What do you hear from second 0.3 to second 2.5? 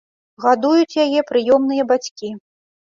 Гадуюць яе прыёмныя бацькі.